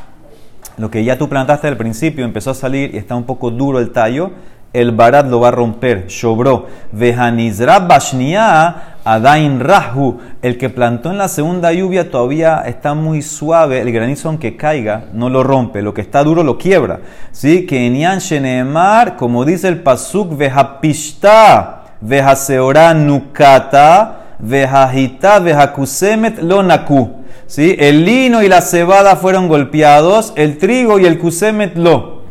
[0.77, 3.79] Lo que ya tú plantaste al principio empezó a salir y está un poco duro
[3.79, 4.31] el tallo,
[4.73, 6.65] el barat lo va a romper, shobró.
[6.91, 10.19] Vejanizra bashnia adain rahu.
[10.41, 15.05] El que plantó en la segunda lluvia todavía está muy suave, el granizo aunque caiga
[15.13, 17.01] no lo rompe, lo que está duro lo quiebra.
[17.31, 17.67] ¿Sí?
[17.67, 27.23] Que en Yan Sheneemar, como dice el pasuk, vejapishta, vejaseora nukata, vejajita, vejakusemet lo naku.
[27.45, 27.75] ¿Sí?
[27.77, 32.23] El lino y la cebada fueron golpeados, el trigo y el kusemet lo.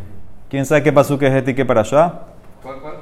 [0.51, 2.32] ¿Quién sabe qué pasó es este y qué para allá?
[2.63, 2.95] ¿Cuál, cuál?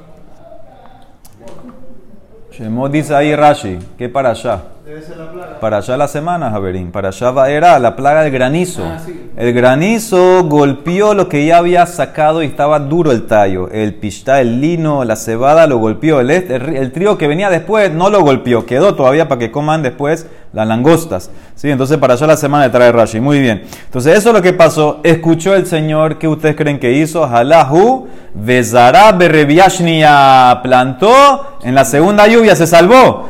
[2.51, 4.61] Shemot dice ahí Rashi, ¿qué para allá?
[4.85, 5.59] Debe ser la plaga.
[5.59, 6.91] Para allá la semana, Javerín.
[6.91, 8.83] Para allá va- era la plaga del granizo.
[8.83, 9.29] Ah, sí.
[9.37, 13.69] El granizo golpeó lo que ya había sacado y estaba duro el tallo.
[13.71, 16.19] El pistá, el lino, la cebada lo golpeó.
[16.19, 18.65] El, est- el, ri- el trigo que venía después no lo golpeó.
[18.65, 21.29] Quedó todavía para que coman después las langostas.
[21.53, 21.69] ¿Sí?
[21.69, 23.19] Entonces para allá la semana le trae Rashi.
[23.19, 23.61] Muy bien.
[23.85, 24.99] Entonces eso es lo que pasó.
[25.03, 26.17] Escuchó el Señor.
[26.17, 27.23] ¿Qué ustedes creen que hizo?
[27.23, 30.59] Halahu, Vezara, Bereviashnia.
[30.63, 31.57] Plantó.
[31.63, 33.29] En la segunda lluvia se salvó.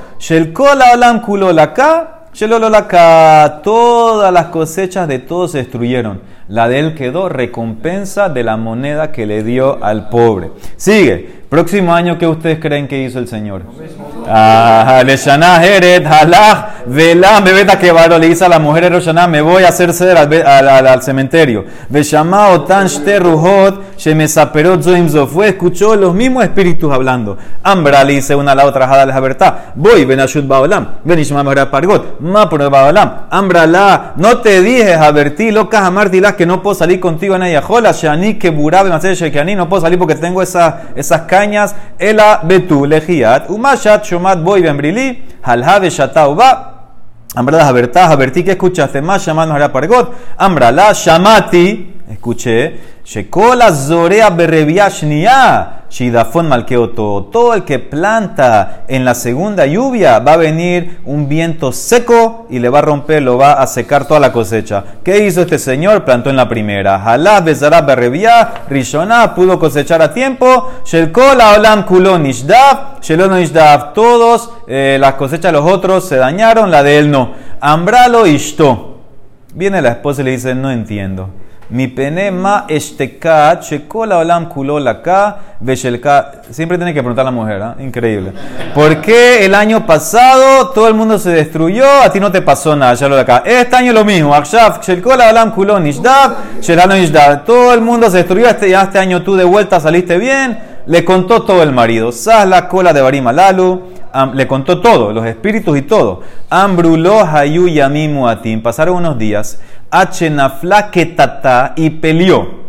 [3.63, 6.21] Todas las cosechas de todos se destruyeron.
[6.47, 10.51] La de él quedó recompensa de la moneda que le dio al pobre.
[10.77, 11.40] Sigue.
[11.51, 13.63] Próximo año, ¿qué ustedes creen que hizo el Señor?
[14.25, 19.67] Ah, Leshaná, Heret, Halach, Bebeta Kebaro, le dice a la mujer Roshaná, me voy a
[19.67, 21.65] hacer ceder al, cementerio.
[21.89, 27.37] Veshama Otan Shte Ruhot, Shemesaperot Zoim Zofue, escuchó los mismos espíritus hablando.
[27.63, 31.69] Ambra le dice una a la otra, Jada les Habertá, voy, Benashut Baolam, Benishma Mehra
[31.69, 37.01] Pargot, Mapur Baolam, Ambra la, no te dije, Habertí, locas amartilas, que no puedo salir
[37.01, 41.23] contigo en Ayajola, Shani, que Burabe, Maser Shekani, no puedo salir porque tengo esa- esas
[41.41, 46.49] cañas, Ela Betu, Lejiat, Umashat, Shomat, Boy, Benbrili, Halhave, Shatauba,
[47.35, 49.25] Ambrala Habertá, Habertí, ¿qué escuchaste más?
[49.25, 50.13] Llamando a Pargot.
[50.37, 52.90] Ambrala, Shamati, escuché.
[53.11, 55.83] Shekola Zorea Bereviashnia.
[55.89, 57.27] Shidafon Malkeoto.
[57.29, 62.59] Todo el que planta en la segunda lluvia va a venir un viento seco y
[62.59, 64.85] le va a romper, lo va a secar toda la cosecha.
[65.03, 66.05] ¿Qué hizo este señor?
[66.05, 66.99] Plantó en la primera.
[66.99, 68.49] Jalá Bezará Berrevia.
[68.69, 70.71] Rishona pudo cosechar a tiempo.
[70.85, 73.01] Shelkola Olam Kulon Ishdav.
[73.01, 73.91] Shelon Ishdav.
[73.91, 77.33] Todos eh, las cosechas de los otros se dañaron, la de él no.
[77.59, 79.01] Ambralo Ishto.
[79.53, 81.29] Viene la esposa y le dice, no entiendo.
[81.71, 86.31] Mi pene ma estekat, shekola olam kulo laka, veshelka.
[86.49, 87.75] Siempre tiene que preguntar a la mujer, ¿ah?
[87.79, 88.33] increíble.
[88.75, 91.85] ¿Por qué el año pasado todo el mundo se destruyó?
[92.03, 93.43] A ti no te pasó nada, ya lo de acá.
[93.45, 94.35] Este año lo mismo.
[94.35, 97.45] Akshav, shekola olam kulo nishdav, shelano nishdav.
[97.45, 100.59] Todo el mundo se destruyó, este, ya este año tú de vuelta saliste bien.
[100.87, 102.11] le contó todo el marido.
[102.11, 103.81] Sas la cola de Barima Lalu,
[104.11, 106.21] am- le contó todo, los espíritus y todo.
[106.49, 108.61] Ambruló Hayu Yamimu Atim.
[108.61, 109.59] Pasaron unos días.
[110.91, 112.61] Ketata y peleó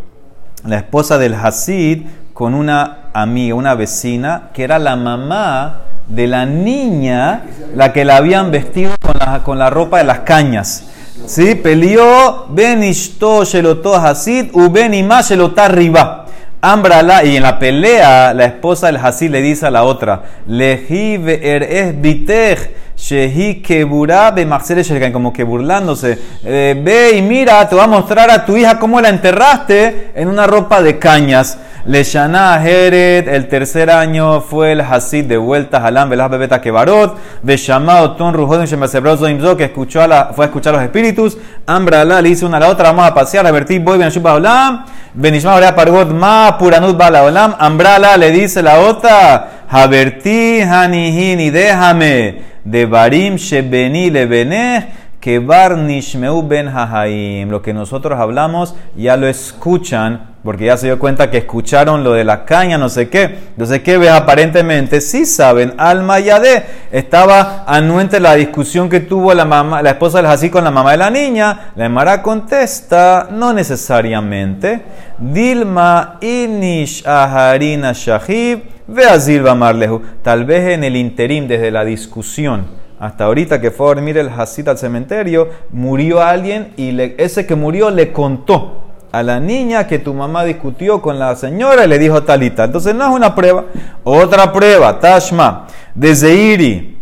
[0.66, 6.46] la esposa del Hasid con una amiga, una vecina, que era la mamá de la
[6.46, 7.42] niña,
[7.74, 10.88] la que la habían vestido con la, con la ropa de las cañas.
[11.26, 11.54] ¿Sí?
[11.54, 16.26] Peleó, ben ishto shelotó Hasid, u ben imá shelotá riba.
[16.60, 21.18] Ambrala, y en la pelea, la esposa del Hasid le dice a la otra, Lehi
[21.18, 26.18] ve'er es bitech, shehi keburá be'machsere shelgan", como que burlándose.
[26.44, 30.28] Eh, ve y mira, te voy a mostrar a tu hija cómo la enterraste en
[30.28, 31.58] una ropa de cañas.
[31.84, 36.60] Le Shana Heret, el tercer año fue el Hasid de vuelta a Halam, Belah Bebeta
[36.60, 40.84] Kebarot, Beshama Oton Rujodim Shemasebrot Zoimzo, que escuchó a la, fue a escuchar a los
[40.84, 44.24] espíritus, Ambrala le hizo una a la otra, vamos a pasear, a vertir, voy, Benashub
[44.24, 51.50] Olam, Benishma Orea Pargot, Ma Puranut Bala Olam, Ambrala le dice la otra, Haberti Hanihini,
[51.50, 59.16] déjame, de Barim Shebeni Lebeneh, que bar nishmeu ben hahaim, lo que nosotros hablamos ya
[59.16, 63.08] lo escuchan, porque ya se dio cuenta que escucharon lo de la caña, no sé
[63.08, 63.38] qué.
[63.50, 64.10] Entonces, ¿qué ves?
[64.10, 66.64] Aparentemente sí saben, alma yadé.
[66.90, 70.92] Estaba anuente la discusión que tuvo la mamá, la esposa del Hasí con la mamá
[70.92, 71.72] de la niña.
[71.76, 74.82] La Emara contesta, no necesariamente.
[75.18, 80.02] Dilma inish aharina shahib, ve a Silva Marlehu.
[80.22, 84.28] Tal vez en el interim, desde la discusión hasta ahorita que fue a dormir el
[84.28, 89.98] Hasid al cementerio, murió alguien y ese que murió le contó a la niña que
[89.98, 92.64] tu mamá discutió con la señora y le dijo talita.
[92.64, 93.66] Entonces no es una prueba.
[94.02, 96.98] Otra prueba, Tashma, de Zeiri.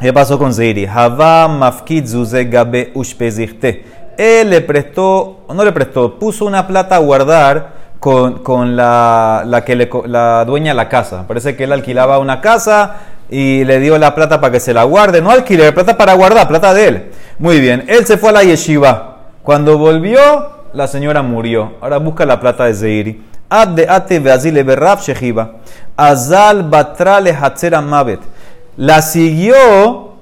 [0.00, 0.86] ¿Qué pasó con Zeiri?
[0.86, 2.04] Hava mafkid
[2.48, 3.84] gabe ushpezirte.
[4.16, 9.64] Él le prestó, no le prestó, puso una plata a guardar con, con la, la,
[9.64, 11.26] que le la dueña de la casa.
[11.26, 12.96] Parece que él alquilaba una casa
[13.28, 15.20] y le dio la plata para que se la guarde.
[15.20, 17.10] No alquiler, plata para guardar, plata de él.
[17.40, 19.16] Muy bien, él se fue a la yeshiva.
[19.42, 21.72] Cuando volvió, la señora murió.
[21.80, 23.22] Ahora busca la plata de Zeiri.
[23.48, 25.52] Ad de ate shechiva.
[25.96, 28.20] Azal batra le hatzera mavet.
[28.76, 30.14] La siguió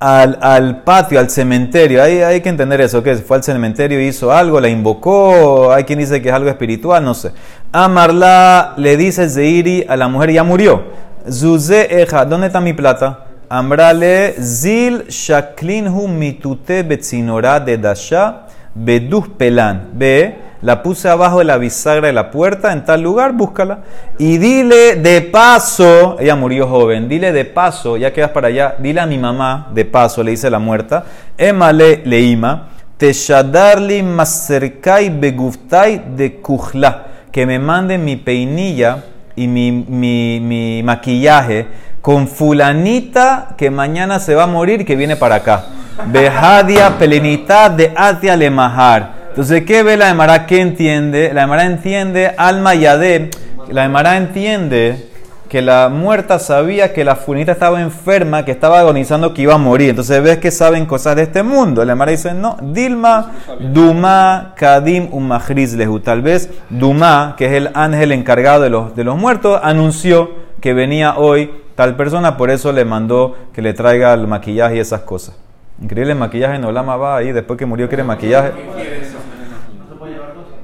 [0.00, 2.02] al, al patio, al cementerio.
[2.02, 5.72] Hay, hay que entender eso, que fue al cementerio, hizo algo, la invocó.
[5.72, 7.32] Hay quien dice que es algo espiritual, no sé.
[7.72, 10.82] Amarla le dice Zeiri a la mujer, ya murió.
[11.30, 13.26] Zuze eja, ¿dónde está mi plata?
[13.52, 19.90] Ambrale zil shaklinhu mitute betzinora de dasha beduh pelan.
[19.92, 23.80] Ve, la puse abajo de la bisagra de la puerta en tal lugar, búscala.
[24.18, 28.74] Y dile de paso, ella murió joven, dile de paso, ya que vas para allá,
[28.78, 31.04] dile a mi mamá, de paso, le dice la muerta,
[31.38, 39.04] emale leima, teshadarli maserkai beguftai de kuhla, que me mande mi peinilla
[39.34, 41.66] y mi, mi, mi maquillaje
[42.00, 45.66] con fulanita que mañana se va a morir que viene para acá.
[46.06, 49.20] Behadia pelenita de atia lemahar.
[49.28, 50.46] Entonces, ¿qué ve la Emara?
[50.46, 51.32] ¿Qué entiende?
[51.32, 53.30] La Emara entiende alma yadé.
[53.70, 55.09] La Emara entiende
[55.50, 59.58] que la muerta sabía que la fulanita estaba enferma, que estaba agonizando, que iba a
[59.58, 59.90] morir.
[59.90, 61.84] Entonces ves que saben cosas de este mundo.
[61.84, 65.98] La Emara dice, no, Dilma, Duma, Kadim, Umahriz Lehu.
[65.98, 70.72] Tal vez Duma, que es el ángel encargado de los, de los muertos, anunció que
[70.72, 75.00] venía hoy tal persona, por eso le mandó que le traiga el maquillaje y esas
[75.00, 75.36] cosas.
[75.82, 78.52] Increíble el maquillaje en Olama va ahí, después que murió quiere maquillaje.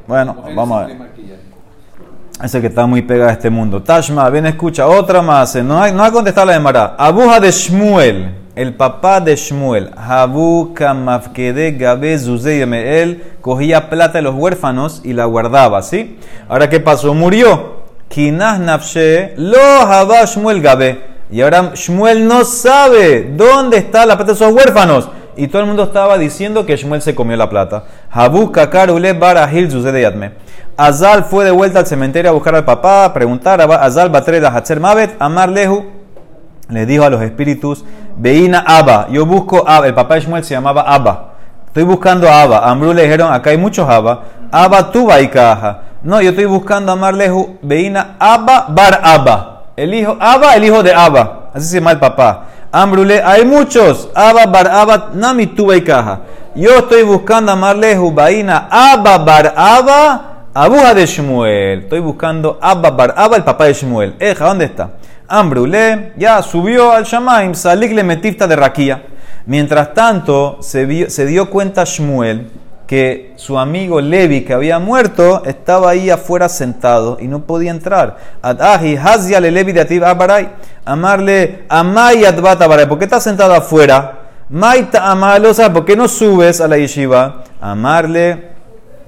[0.06, 1.15] Bueno, vamos a ver.
[2.42, 3.82] Ese que está muy pegado a este mundo.
[3.82, 5.54] Tashma, ven, escucha, otra más.
[5.56, 6.94] No hay, no contestado la de Mara.
[6.98, 9.90] Abuja de Shmuel, el papá de Shmuel.
[9.96, 16.18] Habu kamafkede gabe zuze Él cogía plata de los huérfanos y la guardaba, ¿sí?
[16.46, 17.14] Ahora, ¿qué pasó?
[17.14, 17.76] Murió.
[18.08, 21.16] Kinah nafshe lo haba Shmuel gabe.
[21.30, 25.08] Y ahora Shmuel no sabe dónde está la plata de esos huérfanos.
[25.38, 27.84] Y todo el mundo estaba diciendo que Shmuel se comió la plata.
[28.10, 30.32] Habu kakar ule barahil zuze de yadme.
[30.76, 34.78] Azal fue de vuelta al cementerio a buscar al papá, a preguntar Azal Batreda Hatzer
[34.78, 35.86] Mavet, Amar Lehu,
[36.68, 37.82] le dijo a los espíritus,
[38.18, 41.30] Veina Abba, yo busco Abba, el papá de Shmuel se llamaba Abba,
[41.66, 45.80] estoy buscando a Abba, Amru le dijeron, acá hay muchos Abba, Abba tuba y caja,
[46.02, 50.82] no, yo estoy buscando Amar Lehu, Veina Abba Bar Abba, el hijo Abba, el hijo
[50.82, 55.74] de Abba, así se llama el papá, Ambrule, hay muchos, Abba Bar Abba, Nami tuba
[55.74, 56.20] y caja,
[56.54, 61.80] yo estoy buscando a Amar Lehu, Veina Abba Bar Abba, Abuja de Shmuel.
[61.80, 64.14] Estoy buscando Abba Bar Abba, el papá de Shmuel.
[64.18, 64.92] Eja, ¿dónde está?
[65.28, 69.02] Ambrule ya subió al Shamaim, Salik le metifta de Raquía.
[69.44, 72.50] Mientras tanto, se, vio- se dio cuenta Shmuel
[72.86, 78.16] que su amigo Levi, que había muerto, estaba ahí afuera sentado y no podía entrar.
[78.40, 80.48] Adahi, Hazia le Levi de Atib Abaray.
[80.86, 82.86] Amarle, Amay Adbat Abaray.
[82.86, 84.20] ¿Por qué estás sentado afuera?
[84.48, 87.44] Maita Amalosa, ¿por qué no subes a la yeshiva?
[87.60, 88.55] Amarle,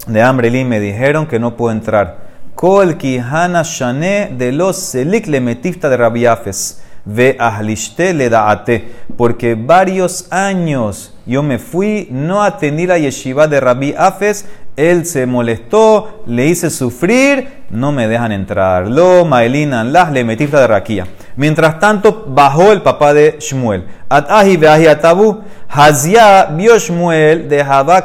[0.09, 2.29] de Amreli me dijeron que no puedo entrar.
[2.55, 6.81] Kol Kihana Shane de los Selik le metifta de Rabiafes.
[7.05, 8.91] Ve ahlishte le daate.
[9.15, 14.45] Porque varios años yo me fui, no atendí la yeshiva de Rabbi Afes.
[14.79, 18.87] Él se molestó, le hice sufrir, no me dejan entrar.
[18.87, 21.05] Lo maelinan las le metifta de Raquía.
[21.35, 23.83] Mientras tanto, bajó el papá de Shmuel.
[24.07, 25.41] Atahi veahi atabu.
[25.67, 27.57] Hazia vio Shmuel de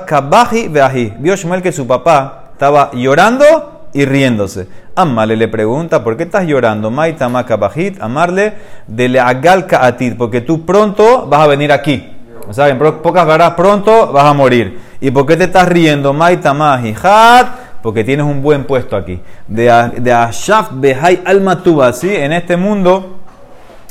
[0.04, 1.14] kabahi veahi.
[1.20, 4.66] Vio Shmuel que su papá estaba llorando y riéndose.
[4.96, 6.90] Amale le pregunta, ¿por qué estás llorando?
[6.90, 8.02] Maitama kabahit.
[8.02, 8.52] Amarle
[8.88, 12.10] de le agal kaatit, porque tú pronto vas a venir aquí.
[12.48, 14.78] O sea, en pocas palabras, pronto vas a morir.
[15.04, 16.16] ¿Y por qué te estás riendo?
[16.16, 17.46] Hijat,
[17.82, 19.20] porque tienes un buen puesto aquí.
[19.46, 22.08] De, Ashaf Behai Almatuba, ¿sí?
[22.10, 23.18] En este mundo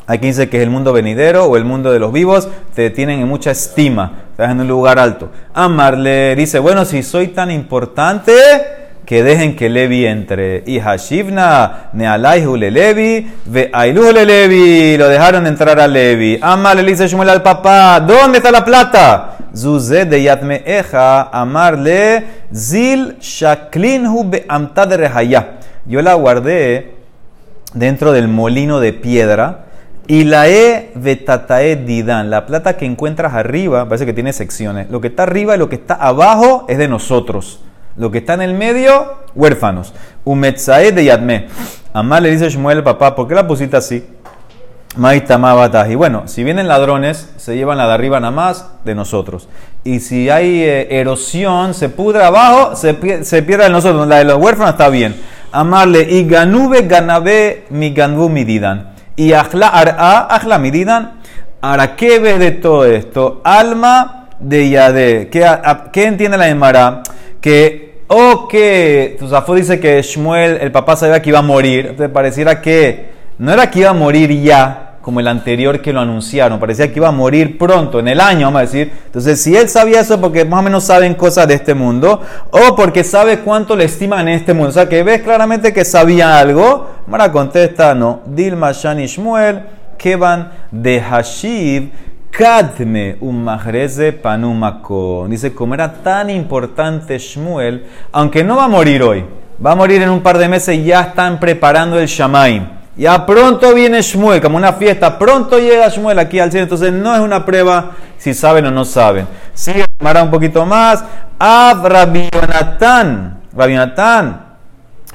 [0.07, 3.21] Aquí dice que es el mundo venidero o el mundo de los vivos, te tienen
[3.21, 5.29] en mucha estima, estás en un lugar alto.
[5.53, 8.33] Amarle dice, bueno, si soy tan importante,
[9.05, 10.63] que dejen que Levi entre.
[10.65, 16.39] Y Hashivna, Nealaihu le Levi, ve Ailuhu le Levi, lo dejaron entrar a Levi.
[16.41, 19.37] Amarle le dice Shmuel al papá, ¿dónde está la plata?
[19.55, 25.59] Zuzé de Yatme Eja, amarle, Zil Shaklinhu be Amtad Rehaya.
[25.85, 26.95] Yo la guardé
[27.73, 29.59] dentro del molino de piedra.
[30.05, 34.89] Y la E vetatae didan, la plata que encuentras arriba, parece que tiene secciones.
[34.89, 37.61] Lo que está arriba y lo que está abajo es de nosotros.
[37.95, 39.93] Lo que está en el medio, huérfanos.
[40.25, 41.47] Umetzae de yadme.
[41.93, 44.03] Amar le dice Shmuel papá, ¿por qué la pusiste así?
[44.95, 45.95] Bataji.
[45.95, 49.47] Bueno, si vienen ladrones, se llevan la de arriba nada más de nosotros.
[49.83, 54.07] Y si hay eh, erosión, se pudre abajo, se, se pierde de nosotros.
[54.07, 55.15] La de los huérfanos está bien.
[55.51, 58.93] Amarle, y ganube ganabe mi ganbu mididan.
[59.15, 61.13] Y ajla ar'a, ajla mididan.
[61.61, 63.41] Ahora, ¿qué ves de todo esto?
[63.43, 65.29] Alma de Yade.
[65.29, 65.45] ¿Qué,
[65.91, 67.03] qué entiende la Emara?
[67.39, 71.87] Que, o que, Tusafo dice que Shmuel, el papá sabía que iba a morir.
[71.87, 75.99] Entonces pareciera que no era que iba a morir ya, como el anterior que lo
[75.99, 76.61] anunciaron.
[76.61, 78.89] Parecía que iba a morir pronto, en el año, vamos a decir.
[79.05, 82.73] Entonces, si él sabía eso, porque más o menos saben cosas de este mundo, o
[82.73, 84.69] porque sabe cuánto le estiman en este mundo.
[84.69, 86.89] O sea, que ves claramente que sabía algo.
[87.07, 88.21] Mara contesta, no.
[88.25, 89.63] Dilma Shani Shmuel,
[89.97, 91.91] Kevan de Hashiv.
[92.31, 93.45] Kadme un
[94.21, 95.27] panumako.
[95.29, 99.25] Dice, como era tan importante Shmuel, aunque no va a morir hoy,
[99.63, 102.72] va a morir en un par de meses ya están preparando el Shamaim.
[102.95, 107.13] Ya pronto viene Shmuel, como una fiesta, pronto llega Shmuel aquí al cielo, entonces no
[107.15, 109.27] es una prueba si saben o no saben.
[109.53, 111.03] Sigue un poquito más.
[112.31, 114.45] Yonatán, Rabbi Yonatán,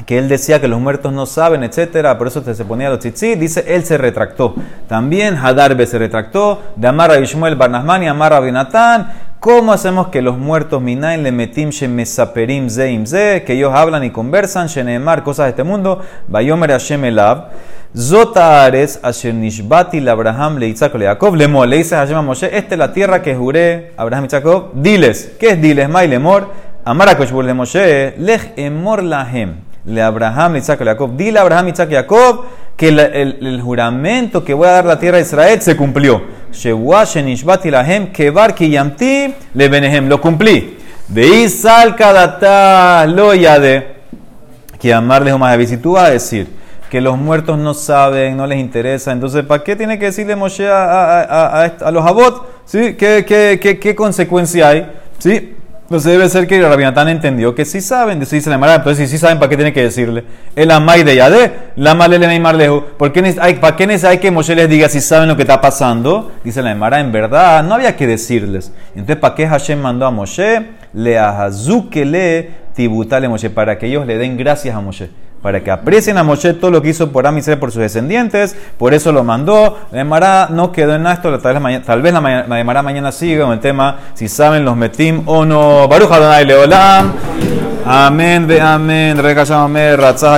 [0.07, 3.39] que él decía que los muertos no saben, etcétera, por eso se ponía los tzitzit,
[3.39, 4.55] dice, él se retractó.
[4.89, 9.13] También Hadarbe se retractó, de Amar a Ishmael Barnasman y Amar a Binatán.
[9.41, 14.11] ¿Cómo hacemos que los muertos minain le metim shemesaperim zeim ze, que ellos hablan y
[14.11, 17.51] conversan, sheneemar, cosas de este mundo, bayomer Hashem elav,
[17.97, 22.75] zotaares asher nishbati le Abraham le le Jacob, lemo, le dice Hashem a Moshe, esta
[22.75, 25.89] es la tierra que juré, Abraham y Jacob, diles, ¿qué es diles?
[25.89, 26.49] May lemor,
[26.85, 31.17] Amar a le Moshe, lech emor lahem le Abraham, Isaac, Jacob.
[31.17, 32.45] Dile a Abraham, Isaac Jacob
[32.77, 36.23] que el, el- el juramento que voy a dar la tierra a Israel se cumplió.
[38.13, 38.55] Kebar.
[40.09, 40.79] Lo cumplí.
[41.09, 43.97] Veisal kadata lo yade.
[44.79, 45.59] Que amarles o más.
[45.69, 46.47] Si tú vas a decir
[46.89, 50.67] que los muertos no saben, no les interesa, entonces ¿para qué tiene que decirle Moshe
[50.69, 52.63] a, a- a- a los abot?
[52.65, 52.95] ¿Sí?
[52.95, 54.91] ¿Qué, qué, qué, qué consecuencia hay?
[55.19, 55.55] ¿Sí?
[55.89, 59.19] Entonces debe ser que Rabinatán entendió que sí saben, dice la Emara, entonces si sí
[59.19, 60.23] saben, ¿para qué tiene que decirle?
[60.55, 62.85] El amay de Yadé, la malele neymar lejos.
[62.99, 65.45] ¿Por qué neces- hay, ¿Para qué necesita que Moshe les diga si saben lo que
[65.45, 66.31] está pasando?
[66.45, 68.71] Dice la Emara, en verdad, no había que decirles.
[68.91, 70.63] Entonces, ¿para qué Hashem mandó a Moshe?
[70.93, 71.19] Le
[72.05, 75.09] le tibutale Moshe, para que ellos le den gracias a Moshe.
[75.43, 78.57] Para que aprecien a Moshe todo lo que hizo por Am Israel, por sus descendientes,
[78.77, 79.79] por eso lo mandó.
[79.93, 83.53] La no quedó en esto, tal vez, mañana, tal vez la, la mañana siga con
[83.53, 85.87] el tema si saben los metim o no.
[85.89, 87.13] Baruch Adonai Leolam.
[87.87, 89.17] Amén, ve amén.